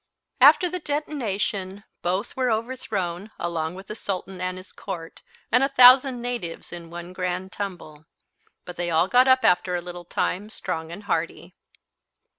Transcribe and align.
After 0.39 0.67
the 0.67 0.79
detonation 0.79 1.83
both 2.01 2.35
were 2.35 2.49
overthrown 2.49 3.29
along 3.37 3.75
with 3.75 3.85
the 3.85 3.93
Sultan 3.93 4.41
arid 4.41 4.55
his 4.57 4.71
court, 4.71 5.21
and 5.51 5.63
a 5.63 5.69
thousand 5.69 6.23
natives 6.23 6.73
in 6.73 6.89
one 6.89 7.13
grand 7.13 7.51
tumble, 7.51 8.05
but 8.65 8.77
they 8.77 8.89
all 8.89 9.07
got 9.07 9.27
up 9.27 9.45
after 9.45 9.75
a 9.75 9.79
little 9.81 10.05
time 10.05 10.49
strong 10.49 10.91
and 10.91 11.03
hearty. 11.03 11.53